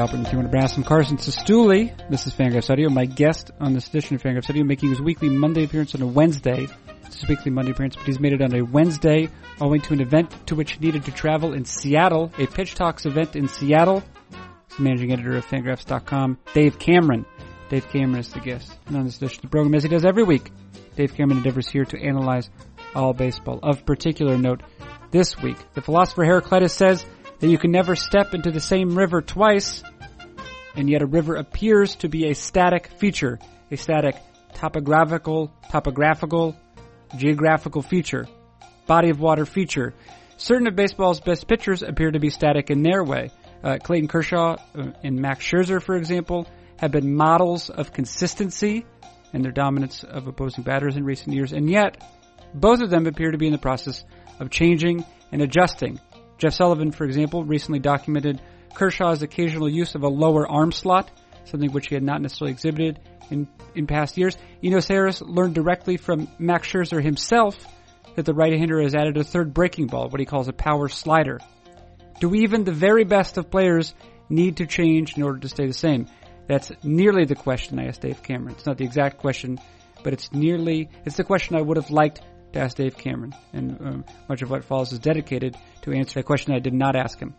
[0.00, 0.78] Tijuana, Nebraska.
[0.78, 1.92] I'm Carson Cistulli.
[2.08, 2.88] This is Fangraphs Audio.
[2.88, 6.06] My guest on this edition of Fangraphs Audio making his weekly Monday appearance on a
[6.06, 6.68] Wednesday.
[7.04, 9.28] It's his weekly Monday appearance, but he's made it on a Wednesday
[9.60, 13.04] owing to an event to which he needed to travel in Seattle, a Pitch Talks
[13.04, 14.02] event in Seattle.
[14.68, 17.26] He's the managing editor of Fangraphs.com, Dave Cameron.
[17.68, 20.06] Dave Cameron is the guest And on this edition of the program, as he does
[20.06, 20.50] every week.
[20.96, 22.48] Dave Cameron endeavors here to analyze
[22.94, 23.58] all baseball.
[23.62, 24.62] Of particular note,
[25.10, 27.04] this week, the philosopher Heraclitus says
[27.40, 29.82] that you can never step into the same river twice,
[30.74, 33.38] and yet a river appears to be a static feature,
[33.70, 34.16] a static
[34.54, 36.56] topographical, topographical,
[37.16, 38.26] geographical feature,
[38.86, 39.94] body of water feature.
[40.36, 43.30] Certain of baseball's best pitchers appear to be static in their way.
[43.62, 46.46] Uh, Clayton Kershaw uh, and Max Scherzer, for example,
[46.78, 48.86] have been models of consistency
[49.32, 52.02] and their dominance of opposing batters in recent years, and yet
[52.54, 54.02] both of them appear to be in the process
[54.40, 56.00] of changing and adjusting
[56.40, 58.40] Jeff Sullivan, for example, recently documented
[58.74, 61.10] Kershaw's occasional use of a lower arm slot,
[61.44, 64.36] something which he had not necessarily exhibited in, in past years.
[64.62, 67.56] Eno Sarris learned directly from Max Scherzer himself
[68.16, 71.38] that the right-hander has added a third breaking ball, what he calls a power slider.
[72.20, 73.94] Do even the very best of players
[74.28, 76.06] need to change in order to stay the same?
[76.46, 78.56] That's nearly the question I asked Dave Cameron.
[78.56, 79.58] It's not the exact question,
[80.02, 83.80] but it's nearly, it's the question I would have liked to ask Dave Cameron, and
[83.80, 87.18] um, much of what follows is dedicated to answer a question I did not ask
[87.18, 87.34] him.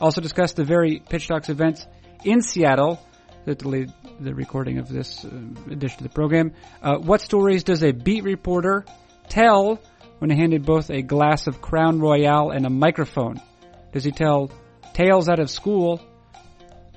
[0.00, 1.86] Also discussed the very Pitch Talks events
[2.24, 3.00] in Seattle
[3.44, 5.28] that delayed the recording of this uh,
[5.70, 6.52] edition of the program.
[6.82, 8.84] Uh, what stories does a beat reporter
[9.28, 9.80] tell
[10.18, 13.40] when handed both a glass of Crown Royal and a microphone?
[13.92, 14.50] Does he tell
[14.92, 16.00] tales out of school?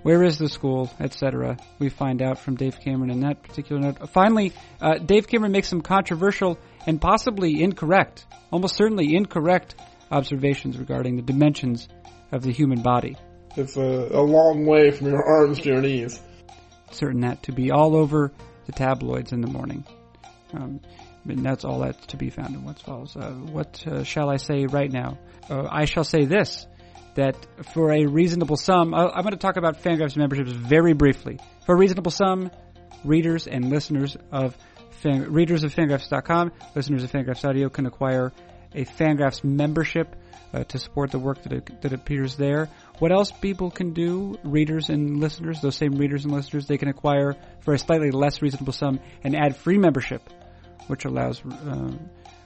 [0.02, 1.58] Where is the school, etc.?
[1.78, 4.10] We find out from Dave Cameron in that particular note.
[4.10, 9.76] Finally, uh, Dave Cameron makes some controversial and possibly incorrect, almost certainly incorrect
[10.10, 11.88] observations regarding the dimensions
[12.32, 13.18] of the human body.
[13.56, 16.20] It's a, a long way from your arms to your knees.
[16.92, 18.32] Certain that to be all over
[18.66, 19.84] the tabloids in the morning.
[20.54, 20.82] Um,
[21.28, 23.16] and that's all that's to be found in What's follows.
[23.16, 25.20] Uh, what uh, shall I say right now?
[25.50, 26.66] Uh, I shall say this
[27.16, 27.36] that
[27.74, 31.40] for a reasonable sum, uh, I'm going to talk about Fangraphs memberships very briefly.
[31.66, 32.52] For a reasonable sum,
[33.04, 34.58] readers and listeners of
[35.02, 38.32] Fan, readers of Fangraphs.com, listeners of Fangraphs Audio can acquire
[38.74, 40.16] a Fangraphs membership
[40.54, 42.70] uh, to support the work that, it, that appears there.
[43.00, 46.88] What else people can do, readers and listeners, those same readers and listeners, they can
[46.88, 50.22] acquire for a slightly less reasonable sum an ad-free membership,
[50.88, 51.92] which allows uh,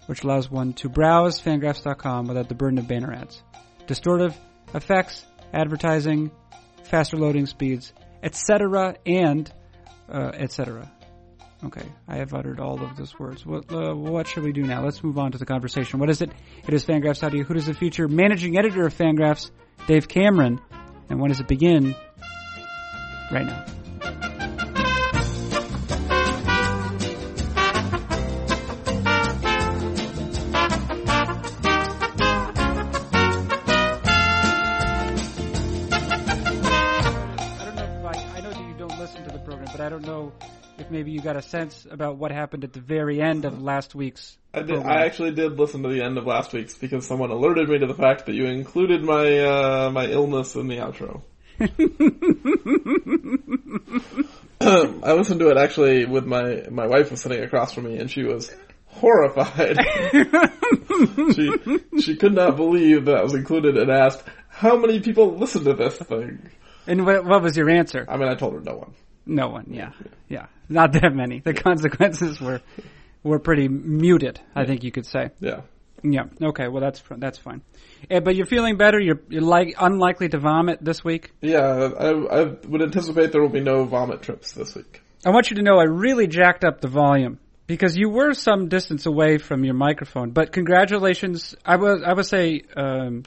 [0.08, 3.42] which allows one to browse Fangraphs.com without the burden of banner ads,
[3.88, 4.36] distortive
[4.74, 6.30] effects, advertising,
[6.84, 9.52] faster loading speeds, etc., and
[10.10, 10.92] uh, etc.
[11.66, 13.46] Okay, I have uttered all of those words.
[13.46, 14.84] What, uh, what should we do now?
[14.84, 16.00] Let's move on to the conversation.
[16.00, 16.30] What is it?
[16.68, 17.44] It is Fangraphs Audio.
[17.44, 18.08] Who does it feature?
[18.10, 19.50] Managing editor of Fangraphs,
[19.88, 20.60] Dave Cameron.
[21.10, 21.96] And when does it begin?
[23.32, 23.66] Right now.
[40.94, 44.38] Maybe you got a sense about what happened at the very end of last week's.
[44.54, 44.84] I did.
[44.84, 47.88] I actually did listen to the end of last week's because someone alerted me to
[47.88, 51.24] the fact that you included my uh, my illness in the outro.
[54.62, 58.10] I listened to it actually with my my wife was sitting across from me and
[58.10, 58.54] she was
[58.86, 59.78] horrified.
[61.34, 61.52] she
[62.00, 65.74] she could not believe that I was included and asked how many people listen to
[65.74, 66.50] this thing.
[66.86, 68.06] And what, what was your answer?
[68.08, 68.94] I mean, I told her no one.
[69.26, 69.92] No one, yeah,
[70.28, 71.40] yeah, not that many.
[71.40, 72.62] The consequences were
[73.24, 74.40] were pretty muted.
[74.56, 75.30] I think you could say.
[75.40, 75.62] Yeah.
[76.04, 76.26] Yeah.
[76.42, 76.68] Okay.
[76.68, 77.62] Well, that's that's fine.
[78.12, 79.00] Uh, but you're feeling better.
[79.00, 81.32] You're, you're like unlikely to vomit this week.
[81.42, 85.02] Yeah, I, I would anticipate there will be no vomit trips this week.
[85.26, 88.68] I want you to know I really jacked up the volume because you were some
[88.68, 90.32] distance away from your microphone.
[90.32, 91.56] But congratulations.
[91.66, 93.24] I would I would say um,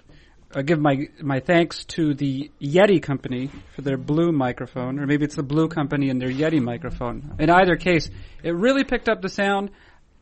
[0.56, 5.26] I give my my thanks to the Yeti company for their blue microphone, or maybe
[5.26, 7.34] it's the blue company and their Yeti microphone.
[7.38, 8.08] In either case,
[8.42, 9.70] it really picked up the sound.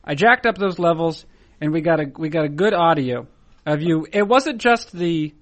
[0.03, 1.25] I jacked up those levels,
[1.61, 3.27] and we got a we got a good audio
[3.65, 4.07] of you.
[4.11, 5.33] It wasn't just the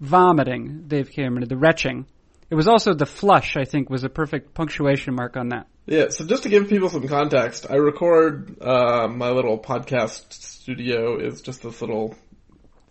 [0.00, 2.06] vomiting, Dave Cameron, the retching.
[2.48, 3.58] It was also the flush.
[3.58, 5.66] I think was a perfect punctuation mark on that.
[5.84, 6.08] Yeah.
[6.08, 11.42] So just to give people some context, I record uh, my little podcast studio is
[11.42, 12.16] just this little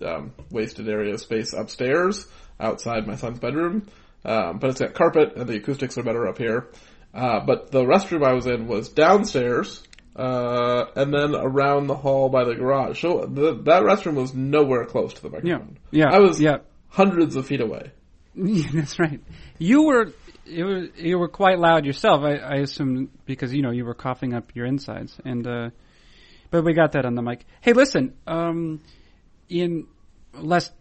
[0.02, 2.28] um, wasted area space upstairs
[2.60, 3.88] outside my son's bedroom.
[4.26, 6.70] Um, but it's got carpet and the acoustics are better up here.
[7.14, 9.82] Uh, but the restroom I was in was downstairs,
[10.16, 13.02] uh, and then around the hall by the garage.
[13.02, 15.78] So the, that restroom was nowhere close to the microphone.
[15.92, 16.14] Yeah, yeah.
[16.14, 16.58] I was yeah.
[16.90, 17.92] hundreds of feet away.
[18.36, 19.22] That's right.
[19.58, 20.06] You were
[20.46, 22.24] was you were quite loud yourself.
[22.24, 25.70] I, I assume because you know you were coughing up your insides, and uh,
[26.52, 27.46] but we got that on the mic.
[27.62, 28.82] Hey, listen, um,
[29.50, 29.88] in
[30.34, 30.72] less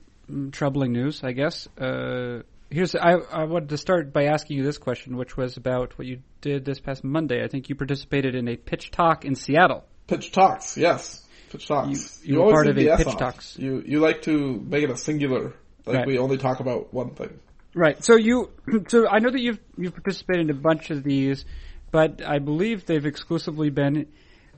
[0.52, 1.68] troubling news, I guess.
[1.78, 5.96] Uh, here's I I wanted to start by asking you this question, which was about
[5.98, 7.44] what you did this past Monday.
[7.44, 9.84] I think you participated in a pitch talk in Seattle.
[10.06, 11.24] Pitch talks, yes.
[11.50, 12.20] Pitch talks.
[12.24, 13.18] You- you were always part of a pitch off.
[13.18, 13.58] talks.
[13.58, 15.54] You you like to make it a singular.
[15.84, 16.06] Like Right.
[16.06, 17.38] we only talk about one thing.
[17.74, 18.02] Right.
[18.04, 18.50] So you,
[18.88, 21.44] so I know that you've you've participated in a bunch of these,
[21.92, 24.06] but I believe they've exclusively been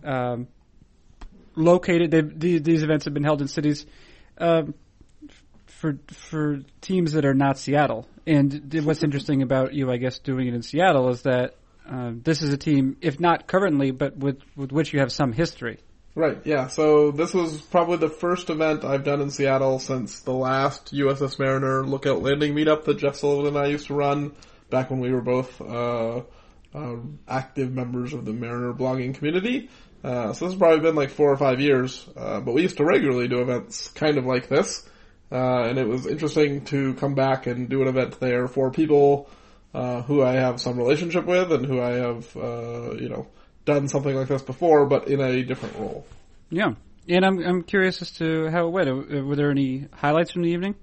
[0.05, 0.47] um,
[1.59, 2.41] located.
[2.41, 3.87] These events have been held in cities
[4.39, 4.75] um,
[5.67, 8.07] for for teams that are not Seattle.
[8.27, 11.57] And what's interesting about you, I guess, doing it in Seattle is that
[11.89, 15.33] uh, this is a team, if not currently, but with with which you have some
[15.33, 15.79] history.
[16.15, 16.67] Right, yeah.
[16.67, 21.39] So this was probably the first event I've done in Seattle since the last USS
[21.39, 24.35] Mariner Lookout Landing meetup that Jeff Sullivan and I used to run
[24.69, 26.23] back when we were both uh,
[26.75, 26.97] uh,
[27.29, 29.71] active members of the Mariner blogging community.
[30.03, 32.77] Uh, so this has probably been like four or five years, uh, but we used
[32.77, 34.89] to regularly do events kind of like this.
[35.31, 39.29] Uh, and it was interesting to come back and do an event there for people
[39.75, 43.27] uh, who I have some relationship with and who I have, uh, you know,
[43.65, 46.07] done something like this before, but in a different role.
[46.49, 46.75] Yeah.
[47.09, 48.89] And I'm I'm curious as to how it went.
[48.89, 50.75] Uh, Were there any highlights from the evening?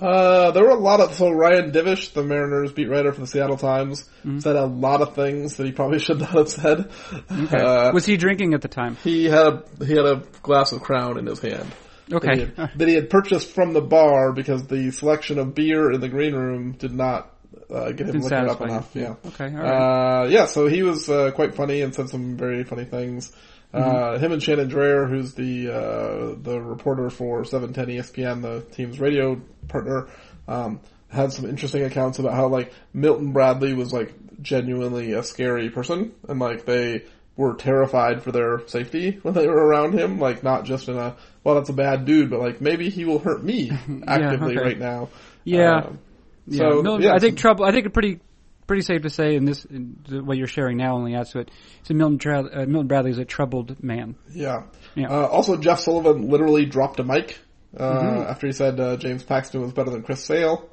[0.00, 3.26] Uh, there were a lot of, so Ryan Divish, the Mariners beat writer for the
[3.28, 4.08] Seattle Times,
[4.38, 6.90] said a lot of things that he probably should not have said.
[7.30, 8.96] Uh, Was he drinking at the time?
[8.96, 11.70] he had a, he had a glass of Crown in his hand.
[12.08, 12.52] That he, Okay.
[12.56, 16.08] had, that he had purchased from the bar because the selection of beer in the
[16.08, 17.30] green room did not
[17.72, 18.90] uh, get him liquored up enough.
[18.94, 19.14] Yeah.
[19.28, 19.46] Okay.
[19.46, 20.24] All right.
[20.24, 23.32] Uh, yeah, so he was uh, quite funny and said some very funny things.
[23.74, 29.00] Uh, him and Shannon Drayer, who's the uh, the reporter for 710 ESPN, the team's
[29.00, 30.08] radio partner,
[30.46, 35.70] um, had some interesting accounts about how like Milton Bradley was like genuinely a scary
[35.70, 37.04] person, and like they
[37.36, 40.20] were terrified for their safety when they were around him.
[40.20, 43.18] Like not just in a well, that's a bad dude, but like maybe he will
[43.18, 43.70] hurt me
[44.06, 44.64] actively okay.
[44.64, 45.08] right now.
[45.42, 45.78] Yeah.
[45.78, 45.98] Um,
[46.46, 47.64] Yeah, so Milton, yeah, I think trouble.
[47.64, 48.20] I think it's pretty
[48.66, 51.40] pretty safe to say in this in the, what you're sharing now only adds to
[51.40, 51.50] it.
[51.82, 54.16] So Milton, Tra- uh, Milton Bradley is a troubled man.
[54.32, 54.64] Yeah.
[54.94, 55.08] Yeah.
[55.08, 57.38] Uh, also, Jeff Sullivan literally dropped a mic
[57.76, 58.30] uh, Mm-hmm.
[58.30, 60.68] after he said uh, James Paxton was better than Chris Sale.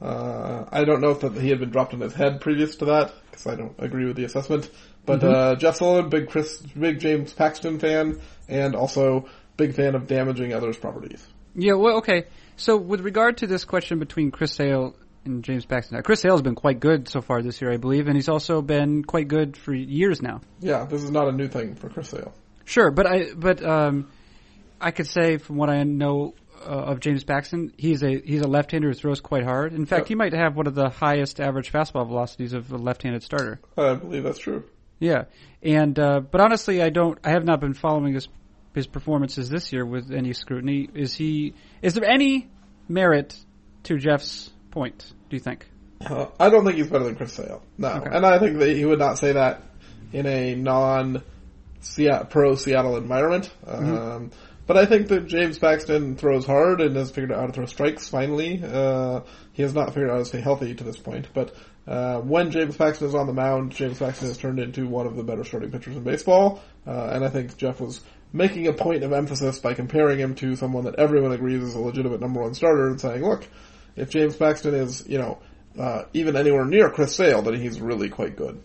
[0.00, 2.86] Uh, I don't know if that he had been dropped in his head previous to
[2.86, 4.70] that because I don't agree with the assessment.
[5.06, 5.34] But Mm-hmm.
[5.34, 10.52] uh, Jeff Sullivan, big Chris, big James Paxton fan, and also big fan of damaging
[10.52, 11.24] others' properties.
[11.54, 11.74] Yeah.
[11.74, 12.24] Well, okay.
[12.56, 14.94] So with regard to this question between Chris Sale
[15.26, 18.16] and James Paxton, Chris Sale's been quite good so far this year, I believe, and
[18.16, 20.40] he's also been quite good for years now.
[20.60, 22.32] Yeah, this is not a new thing for Chris Sale.
[22.64, 24.08] Sure, but I but um,
[24.80, 26.34] I could say from what I know
[26.64, 29.72] uh, of James Paxton, he's a he's a left-hander who throws quite hard.
[29.74, 30.08] In fact, Yep.
[30.08, 33.60] he might have one of the highest average fastball velocities of a left-handed starter.
[33.76, 34.64] I believe that's true.
[34.98, 35.24] Yeah,
[35.62, 37.18] and uh, but honestly, I don't.
[37.24, 38.28] I have not been following his
[38.74, 40.88] his performances this year with any scrutiny.
[40.94, 41.54] Is he?
[41.82, 42.48] Is there any
[42.88, 43.36] merit
[43.84, 45.12] to Jeff's point?
[45.30, 45.66] Do you think?
[46.04, 47.62] Uh, I don't think he's better than Chris Sale.
[47.78, 48.10] No, Okay.
[48.12, 49.62] and I think that he would not say that
[50.12, 51.22] in a non
[52.30, 53.50] pro Seattle environment.
[53.66, 54.30] Um,
[54.66, 57.66] but I think that James Paxton throws hard and has figured out how to throw
[57.66, 58.08] strikes.
[58.08, 59.20] Finally, uh,
[59.52, 61.28] he has not figured out how to stay healthy to this point.
[61.34, 61.54] But
[61.86, 65.16] uh, when James Paxton is on the mound, James Paxton has turned into one of
[65.16, 66.62] the better starting pitchers in baseball.
[66.86, 68.00] Uh, and I think Jeff was
[68.32, 71.78] making a point of emphasis by comparing him to someone that everyone agrees is a
[71.78, 73.46] legitimate number one starter and saying, look,
[73.96, 75.38] if James Paxton is, you know,
[75.78, 78.62] uh, even anywhere near Chris Sale, then he's really quite good.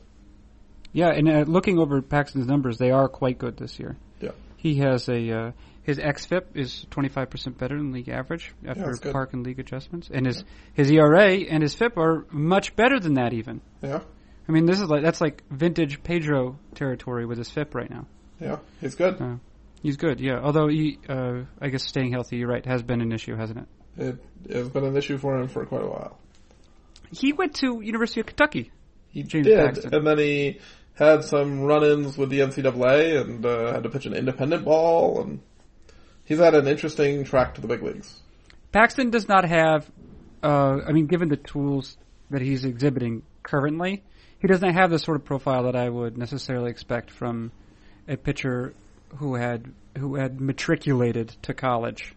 [0.91, 3.95] Yeah, and uh, looking over Paxton's numbers, they are quite good this year.
[4.19, 4.31] Yeah.
[4.57, 5.51] He has a uh,
[5.83, 9.11] his xFIP is 25% better than league average after good.
[9.11, 10.43] park and league adjustments, and his
[10.73, 13.61] his ERA and his FIP are much better than that even.
[13.81, 14.01] Yeah,
[14.47, 18.07] I mean, this is like that's like vintage Pedro territory with his FIP right now.
[18.39, 19.21] yeah, he's good.
[19.21, 19.35] Uh,
[19.83, 20.39] he's good, yeah.
[20.41, 23.67] Although he, uh, I guess staying healthy, you're right, has been an issue, hasn't it?
[23.99, 24.17] It
[24.51, 26.17] has been an issue for him for quite a while.
[27.11, 28.71] He went to University of Kentucky.
[29.09, 29.93] He James did, Paxton.
[29.93, 30.59] and then he
[30.93, 35.41] had some run-ins with the NCAA and uh, had to pitch an independent ball, and
[36.25, 38.21] he's had an interesting track to the big leagues.
[38.71, 39.89] Paxton does not have,
[40.43, 41.97] uh, I mean, given the tools
[42.29, 44.03] that he's exhibiting currently,
[44.39, 47.51] he doesn't have the sort of profile that I would necessarily expect from
[48.07, 48.73] a pitcher
[49.17, 49.65] who had
[49.97, 52.13] who had matriculated to college.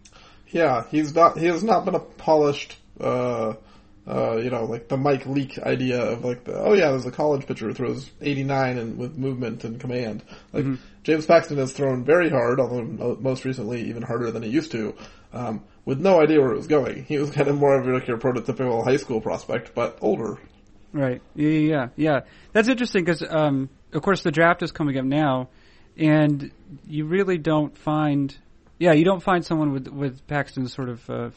[0.53, 1.37] Yeah, he's not.
[1.37, 2.77] He has not been a polished.
[2.99, 3.55] Uh,
[4.05, 7.11] uh, you know, like the Mike Leake idea of like the oh yeah, there's a
[7.11, 10.23] college pitcher who throws 89 and with movement and command.
[10.51, 10.65] Like
[11.03, 14.95] James Paxton has thrown very hard, although most recently even harder than he used to,
[15.31, 17.05] um, with no idea where it was going.
[17.05, 20.37] He was kind of more of like your prototypical high school prospect, but older.
[20.93, 21.21] Right.
[21.35, 22.19] Yeah, yeah, yeah.
[22.53, 25.49] That's interesting because, um, of course, the draft is coming up now,
[25.97, 26.51] and
[26.87, 28.35] you really don't find,
[28.83, 31.29] yeah, you don't find someone with with Paxton's sort of, uh,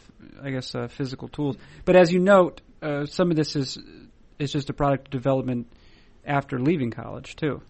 [0.43, 1.57] I guess, uh, physical tools.
[1.85, 3.79] But as you note, uh, some of this is
[4.41, 5.69] is just a product of development
[6.25, 7.63] after leaving college too.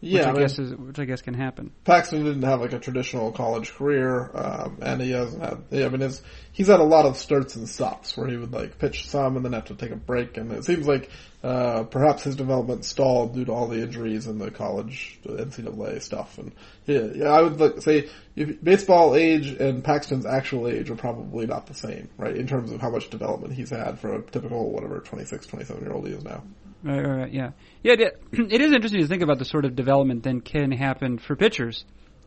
[0.00, 1.72] Yeah, which I, I mean, guess is which I guess can happen.
[1.84, 5.84] Paxton didn't have like a traditional college career, um, and he hasn't had.
[5.84, 6.22] I mean, his,
[6.52, 9.44] he's had a lot of starts and stops where he would like pitch some and
[9.44, 11.10] then have to take a break, and it seems like
[11.42, 16.36] uh, perhaps his development stalled due to all the injuries and the college NCAA stuff.
[16.36, 16.52] And
[16.84, 21.46] yeah, yeah I would like, say if baseball age and Paxton's actual age are probably
[21.46, 22.36] not the same, right?
[22.36, 25.92] In terms of how much development he's had for a typical whatever 26, 27 year
[25.92, 26.42] old he is now.
[26.82, 27.50] Right, right, right, yeah,
[27.82, 27.94] yeah.
[27.94, 31.34] It, it is interesting to think about the sort of development that can happen for
[31.36, 31.84] pitchers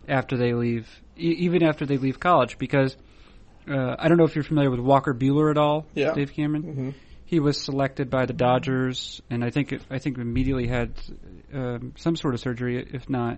[0.08, 0.88] after they leave,
[1.18, 2.58] e- even after they leave college.
[2.58, 2.96] Because
[3.70, 6.14] uh, I don't know if you're familiar with Walker Buehler at all, Yeah.
[6.14, 6.64] Dave Cameron.
[6.64, 6.90] hmm
[7.26, 10.94] He was selected by the Dodgers, and I think I think immediately had
[11.54, 13.38] um, some sort of surgery, if not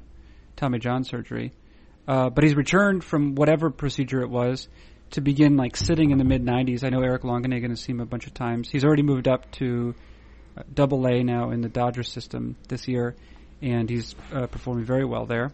[0.55, 1.51] Tommy John surgery.
[2.07, 4.67] Uh, but he's returned from whatever procedure it was
[5.11, 6.83] to begin like sitting in the mid 90s.
[6.85, 8.69] I know Eric Longenhagen has seen him a bunch of times.
[8.69, 9.93] He's already moved up to
[10.73, 13.15] Double A now in the Dodger system this year,
[13.61, 15.51] and he's uh, performing very well there.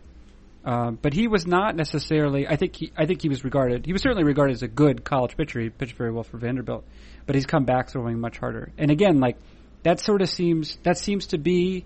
[0.66, 2.48] Uh, but he was not necessarily.
[2.48, 2.92] I think he.
[2.98, 3.86] I think he was regarded.
[3.86, 5.62] He was certainly regarded as a good college pitcher.
[5.62, 6.84] He pitched very well for Vanderbilt,
[7.26, 8.72] but he's come back throwing much harder.
[8.78, 9.38] And again, like
[9.84, 10.78] that sort of seems.
[10.84, 11.86] That seems to be.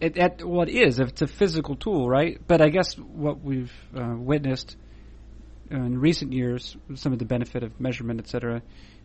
[0.00, 0.98] It, at what well, is.
[0.98, 2.40] It's a physical tool, right?
[2.46, 4.76] But I guess what we've uh, witnessed
[5.70, 8.62] in recent years, some of the benefit of measurement, et cetera,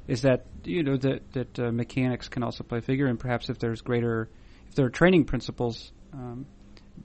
[0.08, 3.50] is that you know that that uh, mechanics can also play a figure, and perhaps
[3.50, 4.30] if there's greater,
[4.68, 6.46] if there are training principles um,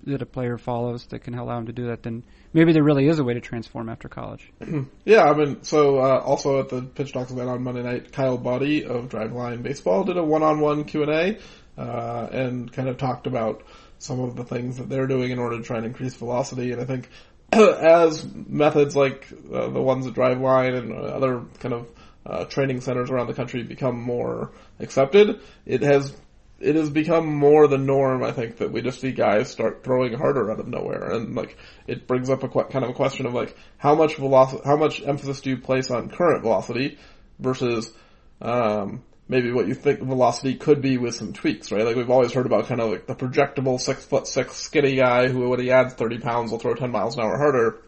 [0.04, 3.06] that a player follows that can allow him to do that, then maybe there really
[3.06, 4.50] is a way to transform after college.
[5.04, 8.38] Yeah, I mean, so uh, also at the Pitch Talks event on Monday night, Kyle
[8.38, 11.38] Boddy of Driveline Baseball did a one-on-one Q and A,
[11.80, 13.64] uh, and kind of talked about
[13.98, 16.72] some of the things that they're doing in order to try and increase velocity.
[16.72, 17.08] And I think
[17.52, 21.86] as methods like uh, the ones at Driveline and other kind of
[22.24, 26.14] uh, training centers around the country become more accepted, it has
[26.60, 28.22] it has become more the norm.
[28.22, 31.56] I think that we just see guys start throwing harder out of nowhere, and like
[31.86, 34.76] it brings up a qu- kind of a question of like how much velocity, how
[34.76, 36.98] much emphasis do you place on current velocity
[37.38, 37.92] versus
[38.40, 41.84] um, maybe what you think velocity could be with some tweaks, right?
[41.84, 45.28] Like we've always heard about kind of like the projectable six foot six skinny guy
[45.28, 47.82] who when he adds thirty pounds will throw ten miles an hour harder.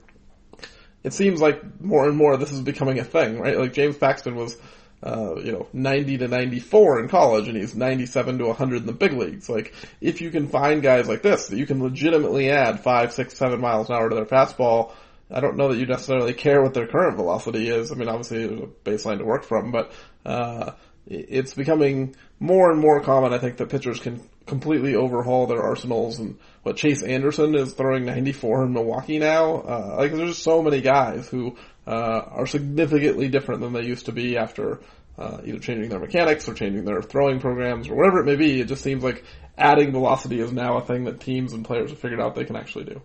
[1.05, 3.59] It seems like more and more this is becoming a thing, right?
[3.59, 4.57] Like James Paxton was
[5.05, 8.93] uh, you know, 90 to 94 in college and he's 97 to 100 in the
[8.93, 9.51] big leagues.
[9.51, 13.37] Like, if you can find guys like this that you can legitimately add five, six,
[13.37, 14.93] seven miles an hour to their fastball,
[15.31, 17.93] I don't know that you necessarily care what their current velocity is.
[17.93, 19.93] I mean, obviously there's a baseline to work from, but,
[20.25, 20.73] uh,
[21.07, 26.19] it's becoming more and more common, I think, that pitchers can completely overhaul their arsenals
[26.19, 29.57] and what Chase Anderson is throwing 94 in Milwaukee now.
[29.57, 31.57] Uh, like there's so many guys who,
[31.87, 34.81] uh, are significantly different than they used to be after,
[35.19, 38.61] uh, either changing their mechanics or changing their throwing programs or whatever it may be.
[38.61, 39.25] It just seems like
[39.57, 42.57] adding velocity is now a thing that teams and players have figured out they can
[42.57, 43.03] actually do.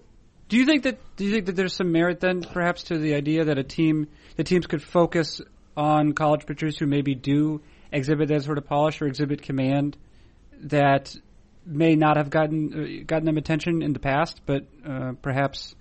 [0.47, 3.13] Do you think that do you think that there's some merit then perhaps to the
[3.13, 5.41] idea that a team the teams could focus
[5.77, 7.61] on college pitchers who maybe do
[7.91, 9.95] exhibit that sort of polish or exhibit command
[10.61, 11.15] that
[11.69, 15.75] may not have gotten uh, gotten them attention in the past, but uh, perhaps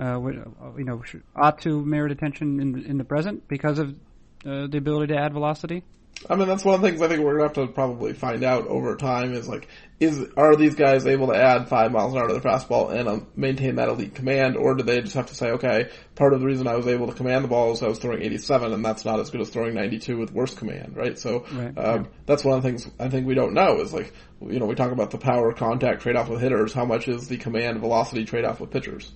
[0.00, 1.02] uh, you know
[1.34, 3.94] ought to merit attention in in the present because of
[4.42, 5.82] the ability to add velocity.
[6.28, 8.42] I mean, that's one of the things I think we're gonna have to probably find
[8.42, 9.68] out over time is like,
[10.00, 13.08] is, are these guys able to add five miles an hour to their fastball and
[13.08, 16.40] um, maintain that elite command, or do they just have to say, okay, part of
[16.40, 18.84] the reason I was able to command the ball is I was throwing 87 and
[18.84, 21.18] that's not as good as throwing 92 with worse command, right?
[21.18, 22.06] So, Right, um, right.
[22.26, 24.74] that's one of the things I think we don't know is like, you know, we
[24.74, 28.60] talk about the power contact trade-off with hitters, how much is the command velocity trade-off
[28.60, 29.12] with pitchers?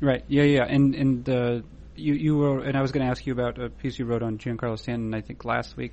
[0.00, 0.24] Right.
[0.28, 0.44] Yeah.
[0.44, 0.64] Yeah.
[0.64, 1.60] And and uh,
[1.94, 4.22] you you wrote, and I was going to ask you about a piece you wrote
[4.22, 5.92] on Giancarlo Stanton, I think last week,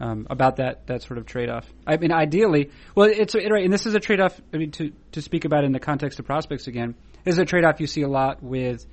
[0.00, 1.66] um, about that that sort of trade off.
[1.86, 4.40] I mean, ideally, well, it's right, and this is a trade off.
[4.52, 7.44] I mean, to to speak about in the context of prospects again, this is a
[7.44, 8.86] trade off you see a lot with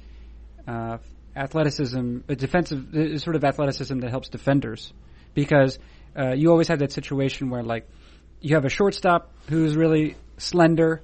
[0.67, 0.97] uh,
[1.35, 4.93] athleticism, a defensive sort of athleticism that helps defenders,
[5.33, 5.77] because
[6.17, 7.87] uh, you always have that situation where like
[8.41, 11.03] you have a shortstop who's really slender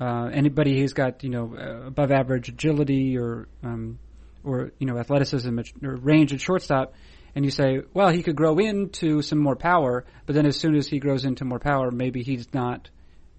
[0.00, 3.98] uh, anybody who's got you know uh, above average agility or um,
[4.42, 6.94] or you know athleticism or range at shortstop,
[7.34, 10.76] and you say, well, he could grow into some more power, but then as soon
[10.76, 12.90] as he grows into more power, maybe he's not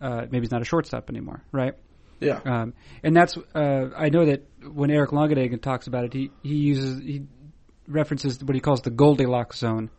[0.01, 1.73] uh, maybe he's not a shortstop anymore, right?
[2.19, 2.39] Yeah.
[2.45, 2.73] Um,
[3.03, 7.01] and that's uh, I know that when Eric Longenhagen talks about it, he he uses
[7.01, 7.23] he
[7.87, 9.89] references what he calls the Goldilocks zone.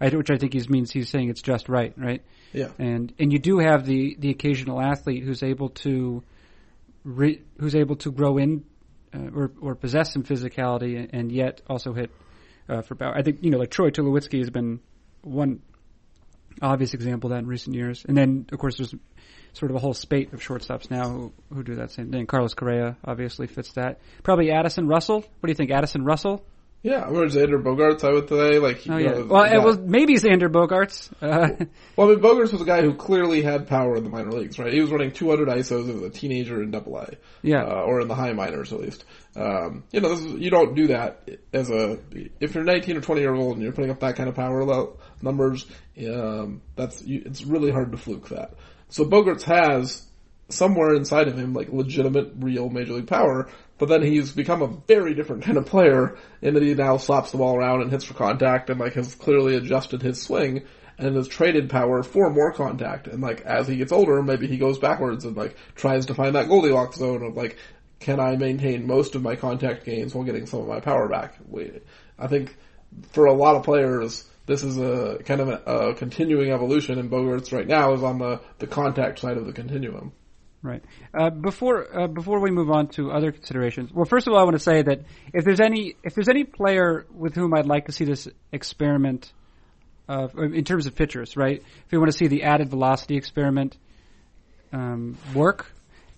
[0.00, 2.24] Which I think he means he's saying it's just right, right?
[2.52, 2.70] Yeah.
[2.78, 6.24] And and you do have the the occasional athlete who's able to
[7.04, 8.64] re, who's able to grow in
[9.14, 12.10] uh, or or possess some physicality and, and yet also hit
[12.68, 13.16] uh, for power.
[13.16, 14.80] I think you know like Troy Tulowitzki has been
[15.22, 15.62] one
[16.60, 18.94] obvious example of that in recent years, and then of course there's
[19.52, 22.26] sort of a whole spate of shortstops now who, who do that same thing.
[22.26, 24.00] Carlos Correa obviously fits that.
[24.22, 25.20] Probably Addison Russell.
[25.20, 26.44] What do you think, Addison Russell?
[26.82, 28.58] Yeah, or Xander Bogaerts, I would say.
[28.58, 29.12] Like, Oh yeah.
[29.12, 29.60] know, well, yeah.
[29.60, 31.12] it was maybe Xander Bogaerts.
[31.22, 34.32] Uh, Well, I mean, Bogaerts was a guy who clearly had power in the minor
[34.32, 34.72] leagues, right?
[34.72, 37.62] He was running 200 ISOs as a teenager in Double A, yeah.
[37.62, 39.04] uh, or in the high minors at least.
[39.36, 41.98] Um, you know, this is, you don't do that as a
[42.40, 44.64] if you're 19 or 20 years old and you're putting up that kind of power
[44.64, 45.66] lo- numbers.
[45.98, 48.54] Um, that's you, it's really hard to fluke that.
[48.88, 50.02] So Bogaerts has
[50.48, 53.48] somewhere inside of him like legitimate, real major league power.
[53.82, 57.32] But then he's become a very different kind of player in that he now slaps
[57.32, 60.62] the ball around and hits for contact and like has clearly adjusted his swing
[60.98, 63.08] and has traded power for more contact.
[63.08, 66.36] And like as he gets older, maybe he goes backwards and like tries to find
[66.36, 67.56] that Goldilocks zone of like,
[67.98, 71.34] can I maintain most of my contact gains while getting some of my power back?
[72.20, 72.56] I think
[73.10, 77.10] for a lot of players, this is a kind of a, a continuing evolution and
[77.10, 80.12] Bogaerts right now is on the, the contact side of the continuum.
[80.62, 80.82] Right.
[81.12, 84.44] Uh, before uh, before we move on to other considerations, well, first of all, I
[84.44, 85.00] want to say that
[85.32, 89.32] if there's any if there's any player with whom I'd like to see this experiment,
[90.08, 91.60] uh, in terms of pitchers, right?
[91.60, 93.76] If we want to see the added velocity experiment
[94.72, 95.66] um, work,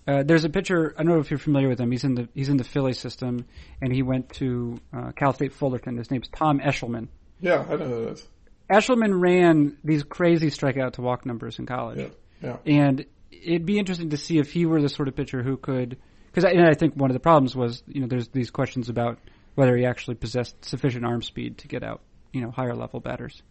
[0.07, 0.93] uh, there's a pitcher.
[0.97, 1.91] I don't know if you're familiar with him.
[1.91, 3.45] He's in the he's in the Philly system,
[3.81, 5.97] and he went to uh, Cal State Fullerton.
[5.97, 7.07] His name's Tom Eshelman.
[7.41, 8.27] Yeah, I know who that is.
[8.69, 12.11] Eshelman ran these crazy strikeout to walk numbers in college.
[12.41, 12.83] Yeah, yeah.
[12.83, 13.05] And
[13.43, 15.97] it'd be interesting to see if he were the sort of pitcher who could,
[16.31, 19.19] because I, I think one of the problems was, you know, there's these questions about
[19.55, 22.01] whether he actually possessed sufficient arm speed to get out,
[22.33, 23.41] you know, higher level batters.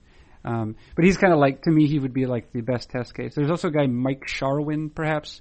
[0.44, 3.14] Um, but he's kind of like, to me, he would be like the best test
[3.14, 3.34] case.
[3.34, 5.40] There's also a guy, Mike Shawaryn, perhaps.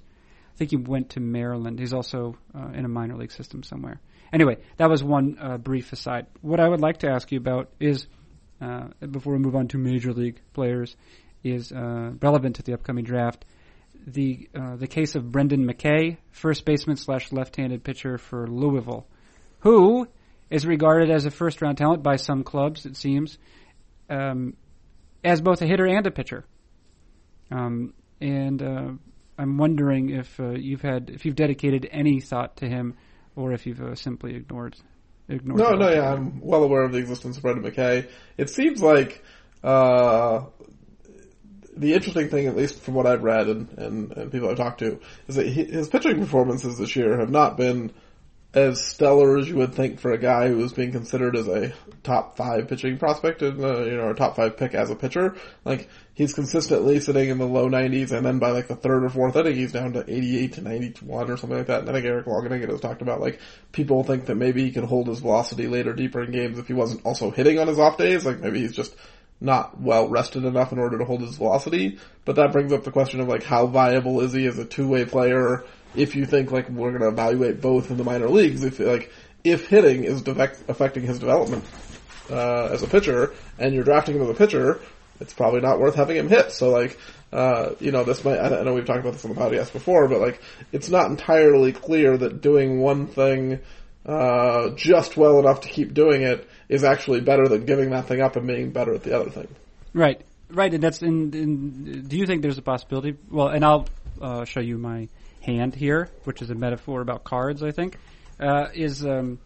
[0.54, 1.78] I think he went to Maryland.
[1.78, 4.00] He's also uh, in a minor league system somewhere.
[4.32, 6.26] Anyway, that was one uh, brief aside.
[6.40, 8.06] What I would like to ask you about is,
[8.60, 10.96] uh, before we move on to major league players,
[11.42, 13.44] is uh, relevant to the upcoming draft.
[14.06, 19.06] The uh, the case of Brendan McKay, first baseman slash left-handed pitcher for Louisville,
[19.60, 20.06] who
[20.50, 23.38] is regarded as a first-round talent by some clubs, it seems,
[24.10, 24.56] um,
[25.24, 26.44] as both a hitter and a pitcher.
[27.50, 28.90] Um, and uh,
[29.38, 32.96] I'm wondering if uh, you've had if you've dedicated any thought to him,
[33.36, 34.76] or if you've uh, simply ignored
[35.28, 35.60] ignored.
[35.60, 36.12] No, no, yeah.
[36.12, 38.08] I'm well aware of the existence of Brendan McKay.
[38.36, 39.24] It seems like
[39.62, 40.44] uh,
[41.76, 44.80] the interesting thing, at least from what I've read and, and, and people I've talked
[44.80, 47.92] to, is that he, his pitching performances this year have not been
[48.54, 51.72] as stellar as you would think for a guy who is being considered as a
[52.04, 55.34] top five pitching prospect and uh, you know a top five pick as a pitcher.
[55.64, 59.08] Like he's consistently sitting in the low 90s, and then by like the third or
[59.10, 61.80] fourth inning, he's down to 88 to 91 or something like that.
[61.80, 63.40] And I think Eric Longenhagen has talked about like
[63.72, 66.74] people think that maybe he could hold his velocity later, deeper in games if he
[66.74, 68.24] wasn't also hitting on his off days.
[68.24, 68.94] Like maybe he's just
[69.44, 71.98] not well rested enough in order to hold his velocity.
[72.24, 74.88] But that brings up the question of like how viable is he as a two
[74.88, 75.64] way player?
[75.94, 79.12] If you think like we're going to evaluate both in the minor leagues, if like
[79.44, 81.64] if hitting is defect- affecting his development
[82.30, 84.80] uh, as a pitcher, and you're drafting him as a pitcher,
[85.20, 86.50] it's probably not worth having him hit.
[86.50, 86.98] So like,
[87.32, 90.08] uh, you know, this might, I know we've talked about this on the podcast before,
[90.08, 90.40] but like,
[90.72, 93.60] it's not entirely clear that doing one thing,
[94.06, 98.20] uh, just well enough to keep doing it is actually better than giving that thing
[98.20, 99.48] up and being better at the other thing.
[99.92, 102.04] Right, right, and that's in, in.
[102.06, 103.16] Do you think there's a possibility?
[103.30, 103.86] Well, and I'll
[104.20, 105.08] uh, show you my
[105.40, 107.62] hand here, which is a metaphor about cards.
[107.62, 107.98] I think
[108.40, 109.04] uh, is.
[109.04, 109.38] Um,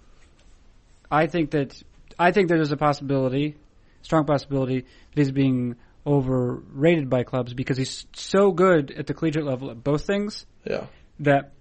[1.10, 1.80] I think that
[2.18, 3.56] I think there's a possibility,
[4.02, 9.44] strong possibility, that he's being overrated by clubs because he's so good at the collegiate
[9.44, 10.86] level at both things Yeah.
[11.20, 11.52] that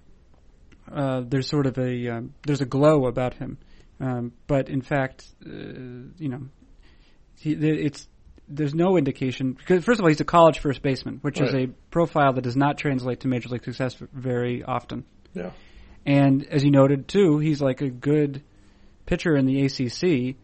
[0.92, 3.58] uh, there's sort of a um, there's a glow about him.
[4.00, 6.42] Um, but in fact, uh, you know,
[7.40, 8.08] he, it's
[8.48, 11.68] there's no indication because first of all he's a college first baseman, which is a
[11.92, 15.04] profile that does not translate to major league success very often.
[15.34, 15.52] Yeah.
[16.06, 18.44] And as you noted too, he's like a good
[19.06, 20.38] pitcher in the ACC,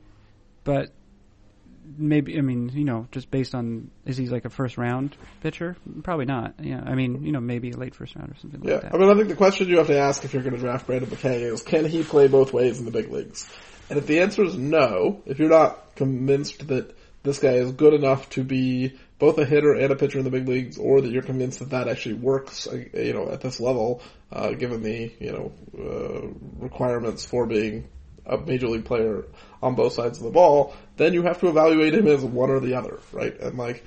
[0.63, 0.89] but
[1.97, 5.75] maybe I mean you know just based on is he like a first round pitcher?
[6.03, 6.55] Probably not.
[6.59, 8.95] Yeah, I mean you know maybe a late first round or something Yeah, like that.
[8.95, 10.87] I mean, I think the question you have to ask if you're going to draft
[10.87, 13.49] Brendan McKay is, can he play both ways in the big leagues?
[13.89, 17.93] And if the answer is no, if you're not convinced that this guy is good
[17.93, 21.11] enough to be both a hitter and a pitcher in the big leagues, or that
[21.11, 25.11] you're convinced that that actually works, uh, you know, at this level, uh, given the,
[25.19, 26.27] you know, uh,
[26.59, 27.87] requirements for being
[28.25, 29.25] a major league player
[29.61, 32.59] on both sides of the ball, then you have to evaluate him as one or
[32.59, 33.39] the other, right?
[33.39, 33.83] And like,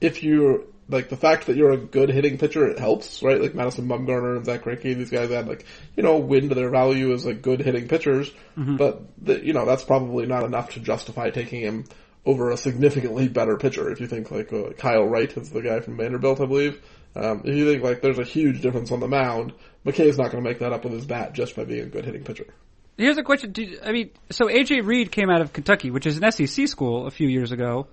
[0.00, 3.40] if you like the fact that you're a good hitting pitcher, it helps, right?
[3.40, 5.64] Like Madison Bumgarner and Zack Greinke, these guys had like,
[5.96, 8.30] you know, win to their value as like good hitting pitchers,
[8.76, 11.84] but the, you know, that's probably not enough to justify taking him
[12.26, 13.90] over a significantly better pitcher.
[13.90, 16.82] If you think like uh, Kyle Wright is the guy from Vanderbilt, I believe.
[17.14, 19.52] Um, if you think like there's a huge difference on the mound,
[19.84, 21.86] McKay is not going to make that up with his bat just by being a
[21.86, 22.46] good hitting pitcher.
[23.00, 23.54] Here's a question.
[23.82, 27.10] I mean, so AJ Reed came out of Kentucky, which is an SEC school, a
[27.10, 27.86] few years ago,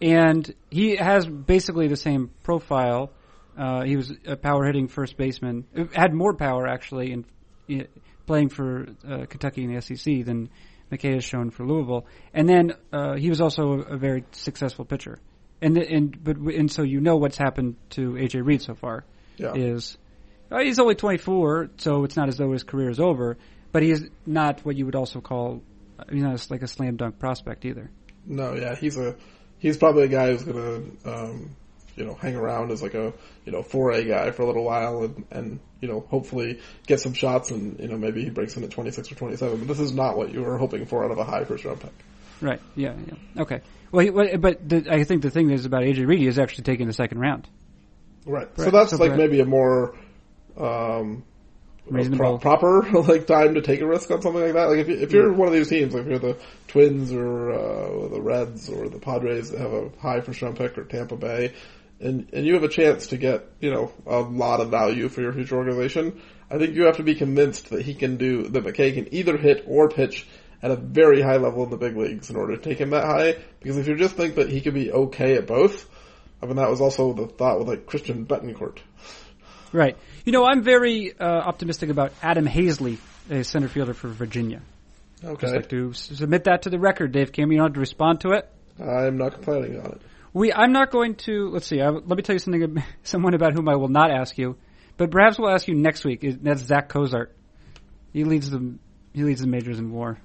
[0.00, 3.10] and he has basically the same profile.
[3.58, 7.24] Uh, he was a power hitting first baseman, uh, had more power actually in,
[7.66, 7.88] in
[8.26, 10.48] playing for uh, Kentucky in the SEC than
[10.92, 12.06] McKay has shown for Louisville.
[12.32, 15.18] And then uh, he was also a, a very successful pitcher.
[15.60, 19.04] And and but and so you know what's happened to AJ Reed so far
[19.38, 19.54] Yeah.
[19.54, 19.98] is
[20.52, 23.38] uh, he's only 24, so it's not as though his career is over.
[23.72, 25.62] But he's not what you would also call,
[26.10, 27.90] you know, it's like a slam dunk prospect either.
[28.26, 29.16] No, yeah, he's a
[29.58, 31.56] he's probably a guy who's gonna um,
[31.96, 33.12] you know hang around as like a
[33.44, 37.00] you know four A guy for a little while and and you know hopefully get
[37.00, 39.58] some shots and you know maybe he breaks in at twenty six or twenty seven.
[39.58, 41.80] But this is not what you were hoping for out of a high first round
[41.80, 41.92] pick.
[42.40, 42.60] Right.
[42.74, 42.94] Yeah.
[43.06, 43.42] Yeah.
[43.42, 43.60] Okay.
[43.90, 46.64] Well, he, but the, I think the thing is about AJ Reed, he is actually
[46.64, 47.48] taking the second round.
[48.26, 48.48] Right.
[48.56, 49.94] So that's So like maybe a more
[50.56, 51.24] um,
[51.86, 52.38] Reasonable.
[52.38, 54.68] pro- proper like time to take a risk on something like that.
[54.68, 57.50] Like if you, if you're one of these teams, like if you're the Twins or
[57.50, 61.16] uh, the Reds or the Padres that have a high first round pick or Tampa
[61.16, 61.52] Bay,
[62.00, 65.22] and and you have a chance to get you know a lot of value for
[65.22, 66.20] your future organization.
[66.50, 68.64] I think you have to be convinced that he can do that.
[68.64, 70.26] McKay can either hit or pitch
[70.62, 73.04] at a very high level in the big leagues in order to take him that
[73.04, 73.36] high.
[73.60, 75.88] Because if you just think that he could be okay at both,
[76.40, 78.78] I mean that was also the thought with like Christian Bethancourt.
[79.72, 79.96] Right.
[80.24, 82.98] You know, I'm very uh, optimistic about Adam Haseley,
[83.30, 84.60] a center fielder for Virginia.
[85.24, 85.48] Okay.
[85.48, 87.52] I'd like to submit that to the record, Dave Cameron.
[87.52, 88.48] You don't have to respond to it.
[88.80, 90.02] I'm not complaining on it.
[90.34, 91.50] We, I'm not going to.
[91.50, 91.80] Let's see.
[91.80, 92.82] I, let me tell you something.
[93.02, 94.56] Someone about whom I will not ask you,
[94.96, 96.24] but perhaps we'll ask you next week.
[96.24, 97.34] Is- That's Zack Cozart.
[98.12, 98.74] He leads the
[99.14, 100.18] he leads the majors in WAR.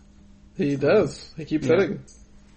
[0.56, 1.32] He does.
[1.38, 1.76] He keeps Yeah.
[1.76, 2.04] hitting.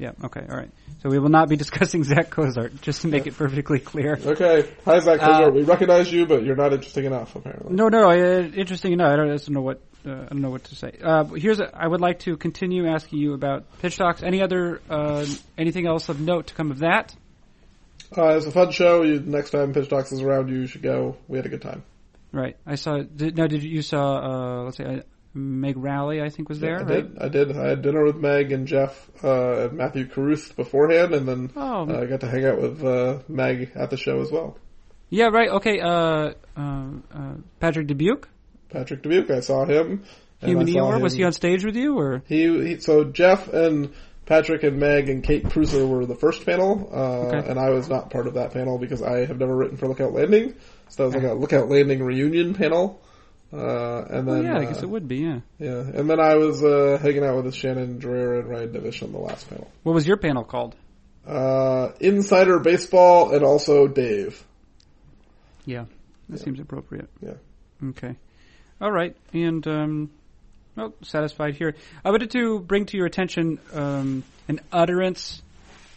[0.01, 0.13] Yeah.
[0.25, 0.41] Okay.
[0.49, 0.71] All right.
[1.03, 4.19] So we will not be discussing Zack Cozart, just to make it perfectly clear.
[4.25, 4.73] Okay.
[4.87, 5.23] Hi, Zach.
[5.23, 7.75] Uh, we recognize you, but you're not interesting enough, apparently.
[7.75, 8.09] No, no.
[8.09, 9.13] Uh, interesting enough.
[9.13, 10.93] I don't, I don't know what uh, I don't know what to say.
[11.03, 11.61] Uh, here's.
[11.61, 14.23] A, I would like to continue asking you about pitch talks.
[14.23, 15.27] Any other uh,
[15.59, 17.15] anything else of note to come of that?
[18.17, 19.03] Uh, it's a fun show.
[19.03, 21.17] You, next time Pitch Talks is around, you should go.
[21.29, 21.85] We had a good time.
[22.33, 22.57] Right.
[22.67, 22.99] I saw.
[23.03, 24.17] Did, no, did you, you saw?
[24.17, 25.01] Uh, let's say uh,
[25.35, 26.21] Meg Rowley.
[26.21, 26.81] I think was there.
[26.81, 27.15] I right?
[27.15, 27.19] did.
[27.19, 27.57] I did.
[27.57, 31.89] I had dinner with Meg and Jeff uh, and Matthew Carruth beforehand, and then Oh.
[31.89, 34.57] uh, I got to hang out with uh, Meg at the show as well.
[35.09, 35.27] Yeah.
[35.27, 35.49] Right.
[35.51, 35.81] Okay.
[35.81, 38.29] Uh, uh, uh, Patrick Dubuque.
[38.71, 40.05] Patrick Dubuque, I saw him.
[40.41, 41.01] Human Eeyore.
[41.01, 42.23] Was he on stage with you or?
[42.27, 43.93] He, he so Jeff and
[44.27, 47.51] Patrick and Meg and Kate Preusser were the first panel, uh, Okay.
[47.51, 50.13] and I was not part of that panel because I have never written for Lookout
[50.13, 50.55] Landing.
[50.89, 53.03] So that was like a Lookout Landing reunion panel.
[53.53, 54.59] Uh, and then yeah.
[54.59, 55.17] I uh, guess it would be.
[55.17, 55.41] Yeah.
[55.59, 59.11] yeah, and then I was uh, hanging out with Shannon Drayer and Ryan Divish on
[59.11, 59.71] the last panel.
[59.83, 60.77] What was your panel called?
[61.27, 64.45] Uh, Insider Baseball and also Dave.
[65.67, 65.87] Yeah.
[66.29, 66.45] That Yeah.
[66.45, 67.09] seems appropriate.
[67.21, 67.35] Yeah.
[67.91, 68.17] Okay.
[68.81, 69.17] All right.
[69.33, 70.11] And um,
[70.77, 71.75] well, satisfied here.
[72.05, 75.43] I wanted to bring to your attention um, an utterance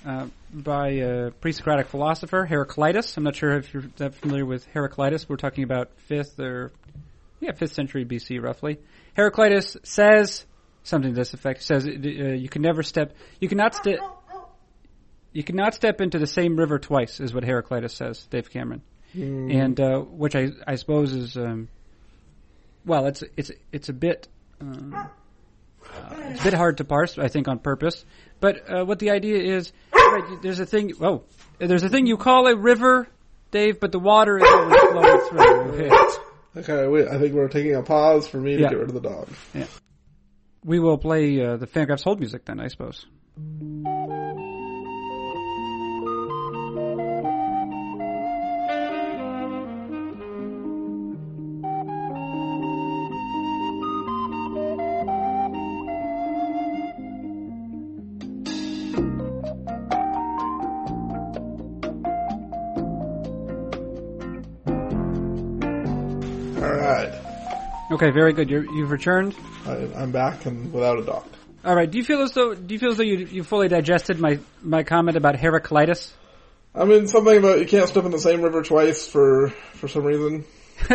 [0.06, 3.16] uh, by a pre-Socratic philosopher, Heraclitus.
[3.16, 5.30] I'm not sure if you're that familiar with Heraclitus.
[5.30, 6.72] We're talking about fifth or
[7.44, 8.80] yeah, fifth century BC, roughly.
[9.16, 10.46] Heraclitus says
[10.84, 11.64] something to this effect.
[11.64, 14.00] Says uh, you can never step, you cannot step,
[15.32, 18.26] you cannot step into the same river twice, is what Heraclitus says.
[18.30, 18.82] Dave Cameron
[19.16, 21.70] Mm, and uh, which I I suppose is um,
[22.86, 24.28] well, it's it's it's a bit
[24.60, 25.08] um, uh,
[26.30, 27.20] it's a bit hard to parse.
[27.20, 28.06] I think on purpose,
[28.40, 30.94] but uh, what the idea is, right, there's a thing.
[31.00, 31.24] Oh,
[31.60, 33.08] there's a thing you call a river,
[33.52, 35.86] Dave, but the water is always flowing through.
[35.86, 36.18] Okay.
[36.58, 38.70] Okay, wait, I think we're taking a pause for me to Yeah.
[38.70, 39.30] get rid of the dog.
[39.54, 39.68] Yeah.
[40.66, 43.06] We will play uh, the Fangraphs hold music then, I suppose.
[67.92, 68.50] Okay, very good.
[68.50, 69.36] You're, you've returned.
[69.66, 71.26] I, I'm back and without a dog.
[71.66, 71.90] All right.
[71.90, 74.40] Do you feel as though do you feel as though you you fully digested my
[74.62, 76.14] my comment about Heraclitus?
[76.76, 80.04] I mean, something about you can't step in the same river twice for for some
[80.04, 80.44] reason.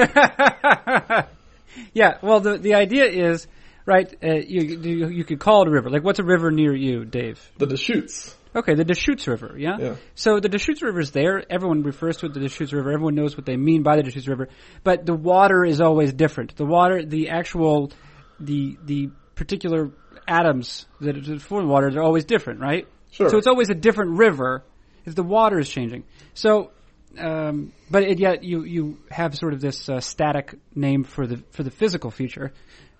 [1.94, 3.46] yeah, well, the the idea is
[3.88, 4.14] right?
[4.22, 5.88] Uh, you, you you could call it a river.
[5.88, 7.40] Like, what's a river near you, Dave?
[7.56, 8.36] The Deschutes.
[8.54, 9.76] Okay, the Deschutes River, yeah?
[9.78, 9.94] Yeah.
[10.14, 11.42] So the Deschutes River is there.
[11.50, 12.90] Everyone refers to it the Deschutes River.
[12.92, 14.48] Everyone knows what they mean by the Deschutes River.
[14.84, 16.56] But the water is always different.
[16.56, 17.92] The water, the actual,
[18.40, 19.90] the the particular
[20.26, 22.86] atoms that form water they're always different, right?
[23.10, 23.30] Sure.
[23.30, 24.64] So it's always a different river
[25.06, 26.04] if the water is changing.
[26.34, 26.70] So,
[27.18, 31.42] um, but it, yet you you have sort of this uh, static name for the
[31.50, 32.52] for the physical feature.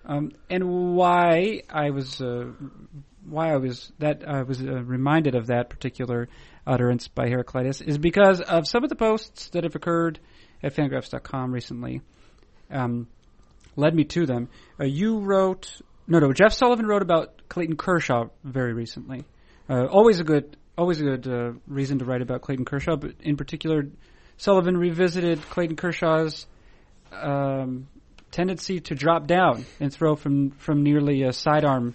[0.05, 2.47] Um, and why I was uh,
[3.27, 6.29] why I was that I was uh, reminded of that particular
[6.65, 10.19] utterance by Heraclitus is because of some of the posts that have occurred
[10.61, 12.01] at Fangraphs.com recently.
[12.71, 13.07] Um,
[13.75, 14.49] led me to them.
[14.79, 16.33] Uh, you wrote no, no.
[16.33, 19.25] Jeff Sullivan wrote about Clayton Kershaw very recently.
[19.69, 23.13] Uh, always a good, always a good uh, reason to write about Clayton Kershaw, but
[23.21, 23.83] in particular,
[24.37, 26.47] Sullivan revisited Clayton Kershaw's
[27.11, 27.87] um,
[28.31, 31.93] tendency to drop down and throw from from nearly a sidearm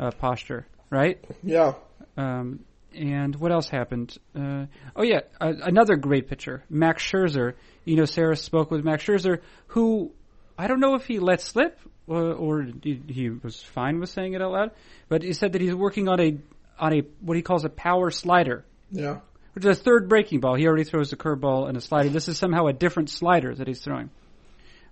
[0.00, 1.22] uh, posture, right?
[1.44, 1.74] Yeah.
[2.16, 2.60] Um,
[2.94, 4.16] and what else happened?
[4.34, 7.54] Uh, oh yeah, uh, another great pitcher, Max Scherzer.
[7.84, 10.10] You know, Sarris spoke with Max Scherzer, who
[10.58, 14.32] I don't know if he let slip uh, or he, he was fine with saying
[14.32, 14.70] it out loud,
[15.08, 16.38] but he said that he's working on a
[16.78, 19.20] on a what he calls a power slider, Yeah.
[19.52, 20.56] which is a third breaking ball.
[20.56, 22.08] He already throws a curveball and a slider.
[22.08, 24.10] This is somehow a different slider that he's throwing.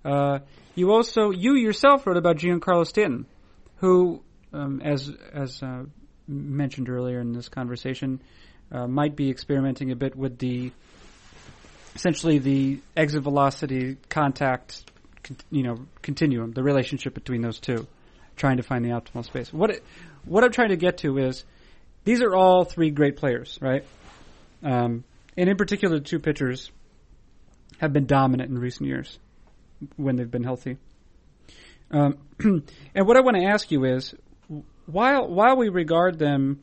[0.05, 0.38] Uh,
[0.77, 3.27] you also, you yourself wrote about Giancarlo Stanton,
[3.77, 5.84] who, um, as as uh,
[6.26, 8.20] mentioned earlier in this conversation,
[8.72, 10.72] uh, might be experimenting a bit with the
[11.94, 14.90] essentially the exit velocity contact,
[15.22, 17.87] con- you know, continuum, the relationship between those two,
[18.37, 19.52] trying to find the optimal space.
[19.52, 19.84] What it,
[20.24, 21.44] what I'm trying to get to is
[22.04, 23.84] these are all three great players, right?
[24.62, 25.04] Um,
[25.37, 26.70] and in particular, the two pitchers
[27.78, 29.18] have been dominant in recent years
[29.96, 30.76] when they've been healthy.
[31.90, 34.14] Um, and what I want to ask you is,
[34.90, 36.61] while while we regard them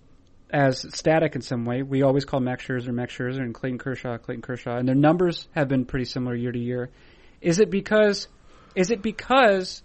[0.49, 4.17] as static in some way, we always call Max Scherzer Max Scherzer and Clayton Kershaw
[4.17, 6.89] Clayton Kershaw, and their numbers have been pretty similar year to year.
[7.41, 8.27] Is it because
[8.75, 9.83] is it because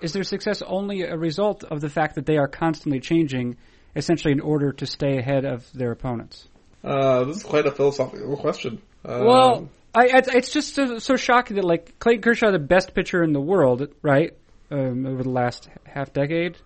[0.00, 3.56] is their success only a result of the fact that they are constantly changing,
[3.96, 6.46] essentially in order to stay ahead of their opponents?
[6.84, 8.80] Uh, this is quite a philosophical question.
[9.04, 12.94] Um, Well, I, it's it's just so, so shocking that like Clayton Kershaw, the best
[12.94, 14.36] pitcher in the world, right,
[14.70, 16.56] um, over the last half decade,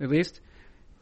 [0.00, 0.40] at least.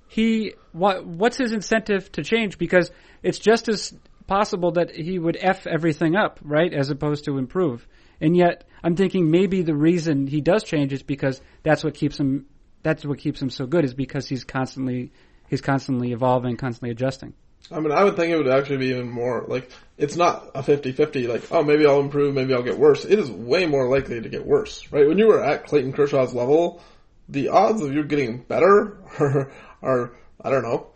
[0.08, 2.58] He what what's his incentive to change?
[2.58, 2.90] Because
[3.22, 3.94] it's just as
[4.26, 7.86] possible that he would f everything up, right, as opposed to improve.
[8.20, 12.18] And yet, I'm thinking maybe the reason he does change is because that's what keeps
[12.18, 12.46] him.
[12.82, 15.12] That's what keeps him so good is because he's constantly
[15.48, 17.34] he's constantly evolving, constantly adjusting.
[17.70, 20.62] I mean, I would think it would actually be even more like it's not a
[20.62, 21.28] 50-50.
[21.28, 23.04] Like, oh, maybe I'll improve, maybe I'll get worse.
[23.04, 25.06] It is way more likely to get worse, right?
[25.06, 26.80] When you were at Clayton Kershaw's level,
[27.28, 28.98] the odds of you getting better
[29.82, 30.88] are I don't know,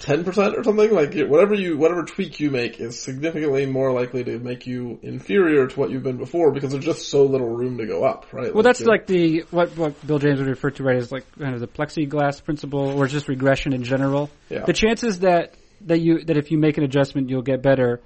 [0.00, 0.90] ten percent or something.
[0.92, 5.66] Like whatever you whatever tweak you make is significantly more likely to make you inferior
[5.66, 8.52] to what you've been before because there's just so little room to go up, right?
[8.52, 11.24] Well, that's you're- like the what what Bill James would refer to right as like
[11.38, 14.30] kind of the plexiglass principle, or just regression in general.
[14.48, 14.64] Yeah.
[14.64, 18.00] The chances that that you that if you make an adjustment you'll get better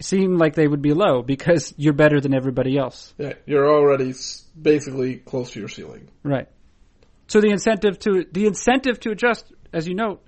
[0.00, 3.12] seem like they would be low because you're better than everybody else.
[3.18, 4.14] yeah, you're already
[4.60, 6.08] basically close to your ceiling.
[6.22, 6.46] Right.
[7.28, 10.24] So the incentive to the incentive to adjust, as you note,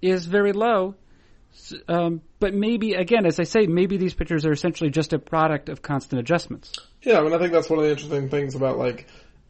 [0.00, 0.94] is very low.
[1.88, 5.68] Um, but maybe again, as I say, maybe these pitchers are essentially just a product
[5.68, 6.72] of constant adjustments.
[7.02, 9.06] Yeah, I mean, I think that's one of the interesting things about like,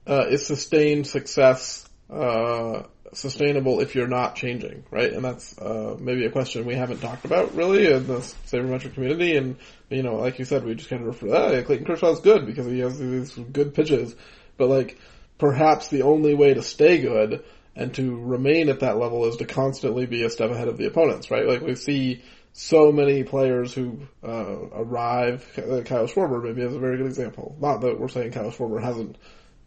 [0.07, 2.83] uh, is sustained success, uh,
[3.15, 5.13] sustainable if you're not changing, right?
[5.13, 9.37] And that's, uh, maybe a question we haven't talked about really in the sabermetric community.
[9.37, 9.57] And,
[9.89, 12.67] you know, like you said, we just kind of refer, ah, Clayton Kershaw's good because
[12.67, 14.15] he has these good pitches.
[14.59, 14.99] But like,
[15.45, 17.45] perhaps the only way to stay good
[17.77, 20.87] and to remain at that level is to constantly be a step ahead of the
[20.87, 21.47] opponents, right?
[21.47, 22.23] Like we see
[22.55, 25.47] so many players who uh, arrive.
[25.59, 27.55] uh, Kyle Schwarber maybe is a very good example.
[27.61, 29.19] Not that we're saying Kyle Schwarber hasn't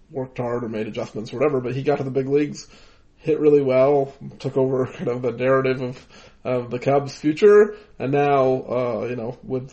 [0.09, 2.65] worked hard or made adjustments or whatever, but he got to the big leagues,
[3.17, 6.07] hit really well, took over kind of the narrative of
[6.43, 9.71] of the Cubs' future, and now uh, you know with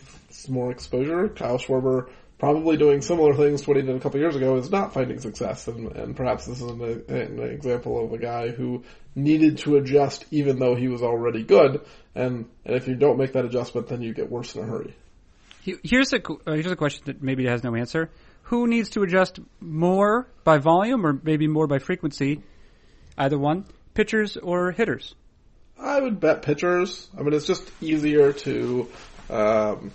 [0.49, 4.35] more exposure, Kyle Schwarber probably doing similar things to what he did a couple years
[4.35, 8.17] ago is not finding success, and, and perhaps this is an, an example of a
[8.17, 8.83] guy who
[9.15, 11.81] needed to adjust even though he was already good,
[12.13, 14.95] and and if you don't make that adjustment, then you get worse in a hurry.
[15.83, 18.11] Here's a uh, here's a question that maybe has no answer.
[18.43, 22.43] Who needs to adjust more by volume or maybe more by frequency?
[23.17, 25.15] Either one, pitchers or hitters.
[25.79, 27.09] I would bet pitchers.
[27.17, 28.87] I mean, it's just easier to
[29.29, 29.91] um,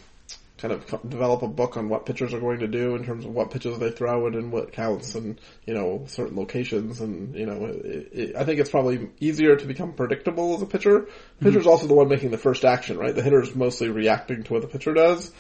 [0.61, 3.33] kind of develop a book on what pitchers are going to do in terms of
[3.33, 7.47] what pitches they throw and in what counts and you know certain locations and you
[7.47, 11.09] know it, it, I think it's probably easier to become predictable as a pitcher.
[11.39, 13.15] The pitcher's also the one making the first action, right?
[13.15, 15.33] The hitter's mostly reacting to what the pitcher does.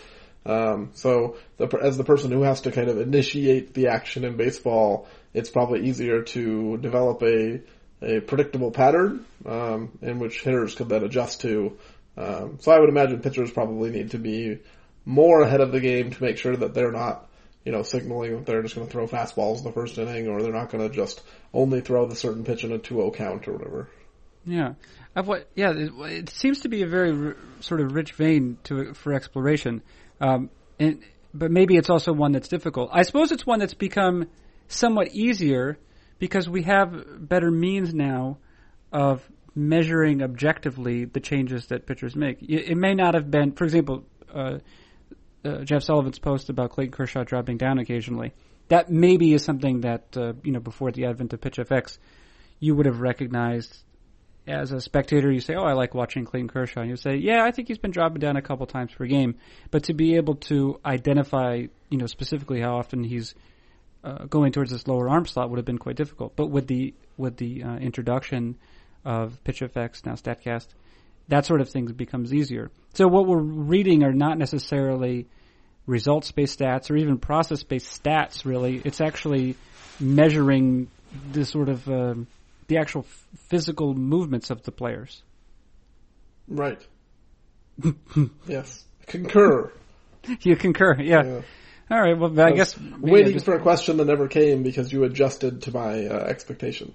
[0.47, 4.37] Um, so the, as the person who has to kind of initiate the action in
[4.37, 7.61] baseball, it's probably easier to develop a
[8.03, 11.77] a predictable pattern um, in which hitters could then adjust to.
[12.17, 14.59] Um, so I would imagine pitchers probably need to be
[15.05, 17.29] more ahead of the game to make sure that they're not,
[17.65, 20.43] you know, signaling that they're just going to throw fastballs in the first inning or
[20.43, 23.53] they're not going to just only throw the certain pitch in a 2-0 count or
[23.53, 23.89] whatever.
[24.45, 24.75] Yeah,
[25.15, 25.49] I've what?
[25.55, 29.13] Yeah, it, it seems to be a very r- sort of rich vein to for
[29.13, 29.83] exploration,
[30.21, 31.03] um, and
[31.35, 32.91] but maybe it's also one that's difficult.
[32.93, 34.29] I suppose it's one that's become
[34.69, 35.79] somewhat easier
[36.19, 38.39] because we have better means now
[38.93, 39.23] of
[39.55, 42.43] measuring objectively the changes that pitchers make.
[42.43, 44.59] It, it may not have been, for example, uh,
[45.45, 48.33] uh, Jeff Sullivan's post about Clayton Kershaw dropping down occasionally.
[48.69, 51.99] That maybe is something that uh, you know before the advent of PitchFX,
[52.59, 53.77] you would have recognized
[54.47, 55.31] as a spectator.
[55.31, 57.79] You say, "Oh, I like watching Clayton Kershaw." And you say, "Yeah, I think he's
[57.79, 59.37] been dropping down a couple times per game."
[59.71, 63.35] But to be able to identify, you know, specifically how often he's
[64.05, 66.37] uh, going towards this lower arm slot would have been quite difficult.
[66.37, 68.57] But with the with the uh, introduction
[69.05, 70.69] of PitchFX now Statcast,
[71.31, 72.71] that sort of thing becomes easier.
[72.95, 75.27] So what we're reading are not necessarily
[75.87, 78.45] results-based stats or even process-based stats.
[78.45, 79.57] Really, it's actually
[79.99, 80.89] measuring
[81.33, 82.15] the sort of uh,
[82.69, 85.23] the actual f- physical movements of the players.
[86.49, 86.81] Right.
[88.47, 88.85] yes.
[89.07, 89.73] Concur.
[90.43, 91.25] You concur, yeah.
[91.25, 91.41] Yeah.
[91.91, 92.17] All right.
[92.17, 95.63] Well, I, I guess waiting just- for a question that never came because you adjusted
[95.63, 96.95] to my uh, expectation.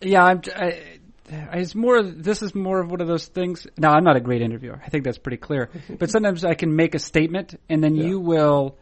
[0.00, 0.40] Yeah, I'm.
[0.56, 0.82] I,
[1.28, 2.02] it's more.
[2.02, 3.66] This is more of one of those things.
[3.78, 4.80] Now, I'm not a great interviewer.
[4.84, 5.70] I think that's pretty clear.
[5.98, 8.06] but sometimes I can make a statement, and then Yeah.
[8.06, 8.76] you will,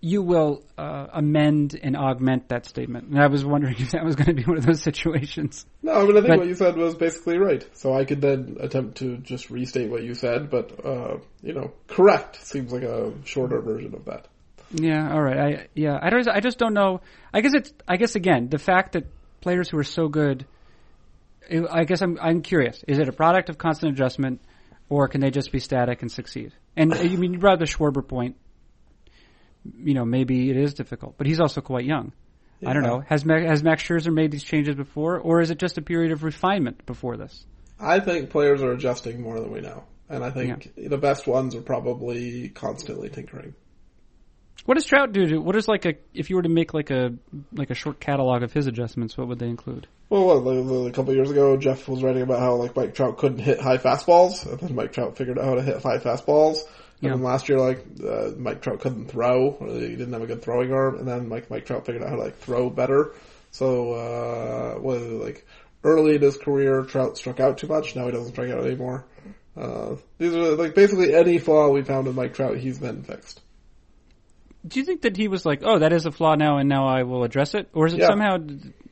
[0.00, 3.08] you will uh, amend and augment that statement.
[3.08, 5.66] And I was wondering if that was going to be one of those situations.
[5.82, 7.66] No, I mean I think But- what you said was basically right.
[7.74, 11.72] So I could then attempt to just restate what you said, but uh, you know,
[11.86, 14.26] correct seems like a shorter version of that.
[14.72, 15.12] Yeah.
[15.12, 15.38] All right.
[15.38, 15.98] I yeah.
[16.00, 16.28] I don't.
[16.28, 17.00] I just don't know.
[17.34, 17.72] I guess it's.
[17.88, 19.04] I guess again, the fact that
[19.40, 20.46] players who are so good.
[21.70, 22.18] I guess I'm.
[22.20, 22.82] I'm curious.
[22.86, 24.40] Is it a product of constant adjustment,
[24.88, 26.52] or can they just be static and succeed?
[26.76, 28.36] And you mean you brought the Schwarber point.
[29.64, 32.12] You know, maybe it is difficult, but he's also quite young.
[32.64, 33.02] I don't know.
[33.08, 36.24] Has has Max Scherzer made these changes before, or is it just a period of
[36.24, 37.46] refinement before this?
[37.78, 41.54] I think players are adjusting more than we know, and I think the best ones
[41.54, 43.54] are probably constantly tinkering.
[44.66, 45.26] What does Trout do?
[45.26, 47.14] To, what is like a if you were to make like a
[47.52, 49.16] like a short catalog of his adjustments?
[49.16, 49.86] What would they include?
[50.10, 52.94] Well, what, like, a couple of years ago, Jeff was writing about how like Mike
[52.94, 55.98] Trout couldn't hit high fastballs, and then Mike Trout figured out how to hit high
[55.98, 56.58] fastballs.
[57.00, 57.10] And Yeah.
[57.10, 60.42] then last year, like uh, Mike Trout couldn't throw, or he didn't have a good
[60.42, 63.12] throwing arm, and then like Mike Trout figured out how to like throw better.
[63.52, 65.46] So, uh, was like
[65.82, 67.96] early in his career, Trout struck out too much.
[67.96, 69.06] Now he doesn't strike out anymore.
[69.56, 73.40] Uh, these are like basically any flaw we found in Mike Trout, he's then fixed.
[74.66, 76.86] Do you think that he was like, oh, that is a flaw now, and now
[76.86, 78.08] I will address it, or is it Yeah.
[78.08, 78.36] somehow?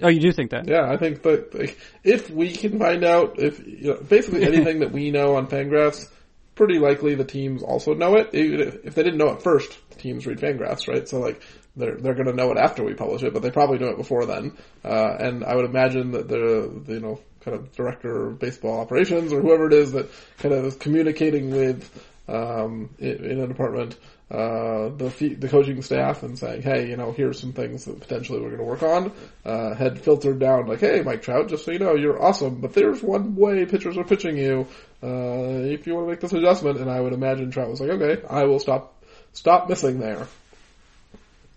[0.01, 0.67] Oh, you do think that?
[0.67, 4.81] Yeah, I think that like, if we can find out if you know, basically anything
[4.81, 6.09] that we know on Fangraphs,
[6.55, 8.31] pretty likely the teams also know it.
[8.33, 11.07] If, they didn't know it first, the teams read Fangraphs, right?
[11.07, 11.43] So like
[11.77, 13.97] they're they're going to know it after we publish it, but they probably knew it
[13.99, 14.57] before then.
[14.85, 18.81] Uh, and I would imagine that the, the you know kind of director of baseball
[18.81, 23.47] operations or whoever it is that kind of is communicating with um, in, in a
[23.47, 23.97] department
[24.31, 28.41] uh, the the coaching staff and saying, hey, you know, here's some things that potentially
[28.41, 29.13] we're going to work on.
[29.45, 32.75] Uh, had filtered down like, hey, Mike Trout, just so you know, you're awesome, but
[32.75, 34.67] there's one way pitchers are pitching you.
[35.03, 37.91] Uh, if you want to make this adjustment, and I would imagine Trout was like,
[37.91, 40.27] okay, I will stop stop missing there.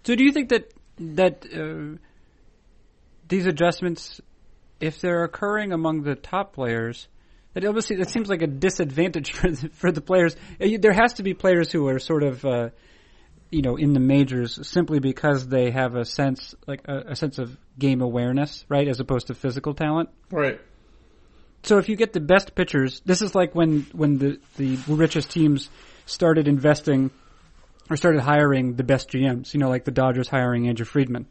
[0.03, 1.97] So, do you think that that uh,
[3.27, 4.21] these adjustments,
[4.79, 7.07] if they're occurring among the top players,
[7.53, 10.35] that obviously that seems like a disadvantage for the, for the players.
[10.59, 12.69] Uh, There has to be players who are sort of, uh,
[13.49, 17.37] you know, in the majors simply because they have a sense, like a, a sense
[17.37, 20.09] of game awareness, right, as opposed to physical talent.
[20.29, 20.59] Right.
[21.63, 25.29] So if you get the best pitchers, this is like when when the the richest
[25.29, 25.69] teams
[26.05, 27.11] started investing
[27.89, 29.53] or started hiring the best GMs.
[29.53, 31.27] You know, like the Dodgers hiring Andrew Friedman.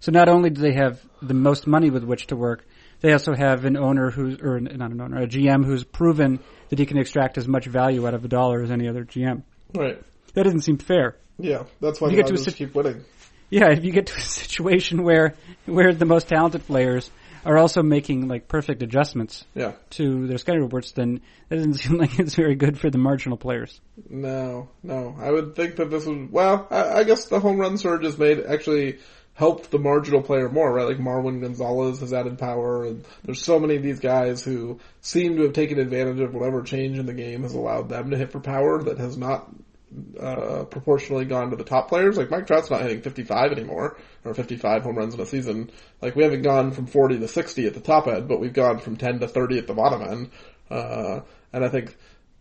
[0.00, 2.64] So not only do they have the most money with which to work,
[3.00, 6.78] they also have an owner who's or not an owner, a GM who's proven that
[6.78, 9.42] he can extract as much value out of a dollar as any other GM.
[9.74, 10.02] Right.
[10.34, 11.16] That doesn't seem fair.
[11.38, 13.04] Yeah, that's why You get to a sit- keep winning.
[13.50, 15.34] Yeah, if you get to a situation where
[15.66, 17.10] where the most talented players
[17.46, 19.72] are also making like perfect adjustments Yeah.
[19.90, 23.38] to their scouting reports, then that doesn't seem like it's very good for the marginal
[23.38, 23.80] players.
[24.10, 25.16] No, no.
[25.18, 28.18] I would think that this would, well, I, I guess the home run surge is
[28.18, 28.98] made, actually
[29.38, 30.88] helped the marginal player more, right?
[30.88, 35.36] Like Marwin Gonzalez has added power and there's so many of these guys who seem
[35.36, 38.32] to have taken advantage of whatever change in the game has allowed them to hit
[38.32, 39.48] for power that has not
[40.18, 42.16] uh, proportionally gone to the top players.
[42.16, 45.70] Like Mike Trout's not hitting 55 anymore, or 55 home runs in a season.
[46.02, 48.80] Like we haven't gone from 40 to 60 at the top end, but we've gone
[48.80, 50.30] from 10 to 30 at the bottom end.
[50.68, 51.20] Uh,
[51.52, 51.96] and I think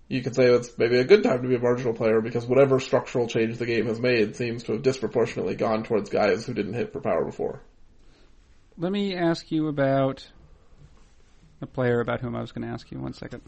[0.07, 2.79] you could say it's maybe a good time to be a marginal player because whatever
[2.79, 6.73] structural change the game has made seems to have disproportionately gone towards guys who didn't
[6.73, 7.61] hit for power before.
[8.77, 10.27] Let me ask you about
[11.61, 12.99] a player about whom I was going to ask you.
[12.99, 13.41] One second.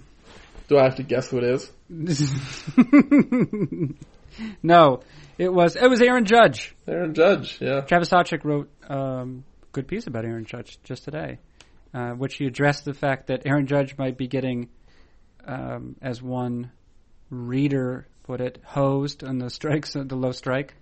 [0.68, 1.72] Do I have to guess who it is?
[4.62, 5.02] no,
[5.38, 6.76] it was it was Aaron Judge.
[6.88, 7.82] Aaron Judge, yeah.
[7.82, 11.40] Travis Sawchik wrote um, a good piece about Aaron Judge just today,
[11.94, 14.70] uh, which he addressed the fact that Aaron Judge might be getting,
[15.50, 16.72] um, as one
[17.30, 20.76] reader put it, hosed on the strikes, the low strike.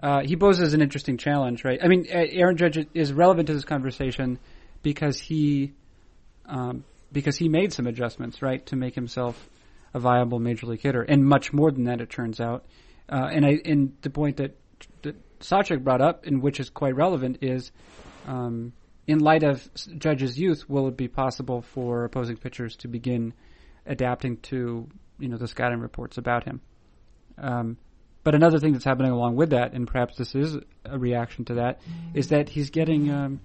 [0.00, 1.80] Uh, he poses an interesting challenge, right?
[1.82, 4.38] I mean, Aaron Judge is relevant to this conversation
[4.82, 5.72] because he,
[6.46, 9.48] um, because he made some adjustments, right, to make himself
[9.94, 12.64] a viable major league hitter, and much more than that, it turns out.
[13.08, 14.56] Uh, and I, and the point that
[15.02, 17.72] that Sawchik brought up, and which is quite relevant, is
[18.26, 18.72] um,
[19.06, 19.68] in light of
[19.98, 23.34] Judge's youth, will it be possible for opposing pitchers to begin
[23.86, 26.60] adapting to you know the scouting reports about him?
[27.38, 27.76] Um,
[28.24, 31.54] but another thing that's happening along with that, and perhaps this is a reaction to
[31.54, 31.80] that,
[32.14, 33.40] is that he's getting um,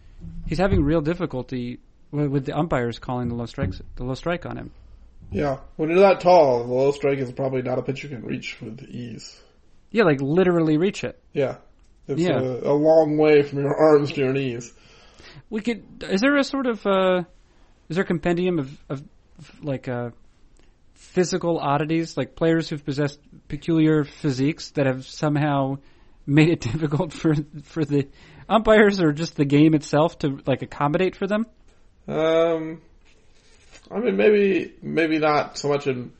[0.45, 1.79] he's having real difficulty
[2.11, 4.71] with, with the umpires calling the low strikes the low strike on him.
[5.31, 8.23] Yeah, when you're that tall, the low strike is probably not a pitch you can
[8.23, 9.41] reach with ease.
[9.91, 11.19] Yeah, like literally reach it.
[11.33, 11.57] Yeah,
[12.07, 12.39] it's Yeah.
[12.39, 14.73] A, a long way from your arms to your knees.
[15.49, 16.03] We could.
[16.03, 17.23] Is there a sort of uh,
[17.89, 19.03] is there a compendium of, of
[19.61, 20.11] like uh,
[20.97, 25.77] physical oddities, like players who've possessed peculiar physiques that have somehow
[26.25, 28.07] made it difficult for for the
[28.49, 31.45] umpires or just the game itself to like accommodate for them?
[32.07, 32.81] Um,
[33.91, 36.13] I mean, maybe maybe not so much in.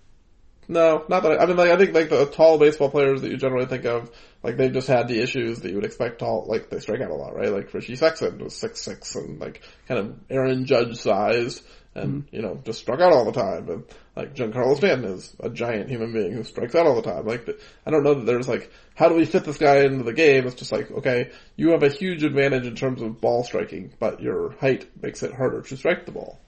[0.70, 1.40] No, not that.
[1.40, 3.86] I, I mean, like I think like the tall baseball players that you generally think
[3.86, 4.12] of,
[4.44, 6.46] like they've just had the issues that you would expect tall.
[6.48, 7.52] Like they strike out a lot, right?
[7.52, 11.64] Like Richie Sexson was six six and like kind of Aaron Judge sized,
[11.98, 13.70] and you know just struck out all the time.
[13.70, 13.84] And
[14.16, 17.26] like Giancarlo Stanton is a giant human being who strikes out all the time.
[17.26, 17.48] Like
[17.86, 20.46] I don't know that there's like how do we fit this guy into the game?
[20.48, 24.22] It's just like okay, you have a huge advantage in terms of ball striking, but
[24.22, 26.40] your height makes it harder to strike the ball.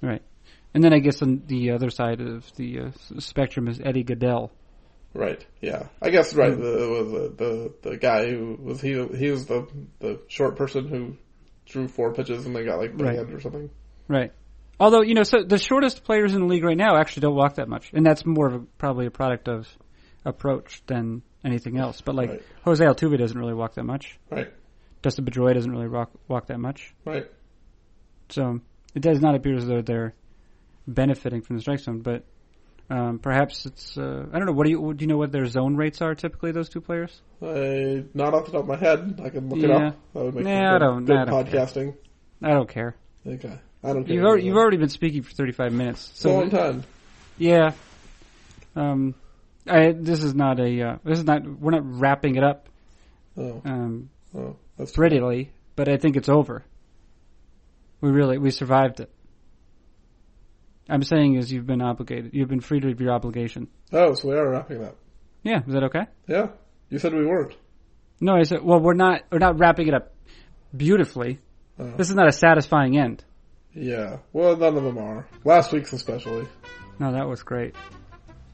[0.00, 0.22] Right.
[0.74, 4.50] And then I guess on the other side of the uh, spectrum is Eddie Gaedel.
[5.14, 5.44] Right.
[5.60, 5.88] Yeah.
[6.00, 6.56] I guess right.
[6.56, 9.66] The the the, the guy who was he he was the
[9.98, 11.16] the short person who
[11.66, 13.16] drew four pitches and they got like Right.
[13.16, 13.68] banned or something.
[14.08, 14.32] Right.
[14.82, 17.54] Although you know, so the shortest players in the league right now actually don't walk
[17.54, 19.68] that much, and that's more of a, probably a product of
[20.24, 22.00] approach than anything else.
[22.00, 22.42] But like Right.
[22.64, 24.18] Jose Altuve doesn't really walk that much.
[24.28, 24.52] Right.
[25.02, 26.94] Dustin Pedroia doesn't really walk walk that much.
[27.04, 27.30] Right.
[28.30, 28.60] So
[28.94, 30.14] it does not appear as though they're
[30.88, 32.00] benefiting from the strike zone.
[32.00, 32.24] But
[32.90, 34.52] um, perhaps it's uh, I don't know.
[34.52, 35.02] What do you do?
[35.04, 36.50] You know what their zone rates are typically?
[36.50, 37.22] Those two players.
[37.40, 39.20] I not off the top of my head.
[39.24, 39.96] I can look it up.
[40.14, 41.60] That would make Nah, I don't- good I don't care.
[41.66, 41.94] podcasting.
[42.42, 42.96] I don't care.
[43.24, 43.58] Okay.
[43.84, 44.08] I don't.
[44.08, 46.12] You've already, you've already been speaking for 35 minutes.
[46.14, 46.84] So long time.
[47.38, 47.72] yeah.
[48.76, 49.14] Um,
[49.66, 50.82] I, this is not a.
[50.82, 51.44] Uh, this is not.
[51.44, 52.68] We're not wrapping it up
[53.36, 56.64] Oh, um, oh, that's prettily, but I think it's over.
[58.00, 59.10] We really we survived it.
[60.88, 62.34] I'm saying is you've been obligated.
[62.34, 63.68] You've been freed of your obligation.
[63.92, 64.96] Oh, so we are wrapping up.
[65.42, 66.06] Yeah, is that okay?
[66.26, 66.48] Yeah.
[66.90, 67.54] You said we weren't.
[68.20, 68.62] No, I said.
[68.62, 69.22] Well, we're not.
[69.30, 70.12] We're not wrapping it up
[70.76, 71.38] beautifully.
[71.78, 71.92] Oh.
[71.96, 73.24] This is not a satisfying end.
[73.74, 74.18] Yeah.
[74.32, 75.26] Well, none of them are.
[75.44, 76.46] Last week's especially.
[76.98, 77.74] No, that was great.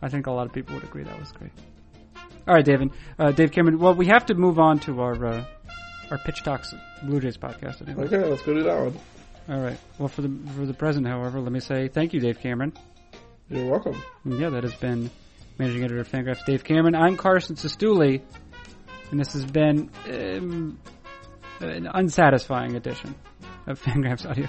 [0.00, 1.50] I think a lot of people would agree that was great.
[2.46, 2.90] All right, David.
[3.18, 3.78] Uh, Dave Cameron.
[3.78, 5.44] Well, we have to move on to our uh,
[6.10, 8.04] our Pitch Talks Blue Jays podcast anyway.
[8.04, 8.98] Okay, let's go do that one.
[9.50, 9.78] All right.
[9.98, 12.72] Well, for the for the present, however, let me say thank you, Dave Cameron.
[13.50, 14.00] You're welcome.
[14.24, 15.10] Yeah, that has been
[15.58, 16.94] managing editor of Fangraphs, Dave Cameron.
[16.94, 18.22] I'm Carson Cistulli,
[19.10, 20.78] and this has been um,
[21.60, 23.14] an unsatisfying edition
[23.66, 24.48] of Fangraphs Audio.